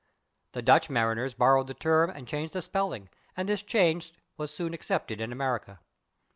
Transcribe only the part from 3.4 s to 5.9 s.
this change was soon accepted in America.